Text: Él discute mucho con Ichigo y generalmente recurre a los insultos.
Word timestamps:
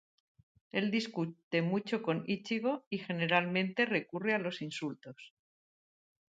Él 0.71 0.89
discute 0.89 1.61
mucho 1.61 2.01
con 2.01 2.23
Ichigo 2.25 2.87
y 2.89 2.97
generalmente 2.97 3.85
recurre 3.85 4.33
a 4.33 4.39
los 4.39 4.63
insultos. 4.63 5.35